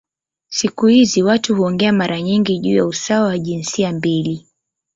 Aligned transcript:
Siku 0.47 0.85
hizi 0.87 1.23
watu 1.23 1.55
huongea 1.55 1.93
mara 1.93 2.21
nyingi 2.21 2.59
juu 2.59 2.75
ya 2.75 2.85
usawa 2.85 3.27
wa 3.27 3.37
jinsia 3.39 3.91
mbili. 3.91 4.47